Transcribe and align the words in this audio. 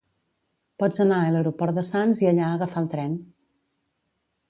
Pots 0.83 1.01
anar 1.05 1.19
a 1.19 1.35
l'aeroport 1.35 1.79
de 1.81 1.85
Sants 1.91 2.25
i 2.25 2.31
allà 2.33 2.51
agafar 2.57 2.85
el 2.85 2.91
tren. 2.97 3.19